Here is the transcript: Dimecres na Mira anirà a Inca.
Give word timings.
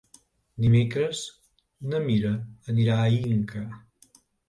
Dimecres 0.65 1.21
na 1.93 2.01
Mira 2.09 2.35
anirà 2.77 2.99
a 2.99 3.09
Inca. 3.23 3.67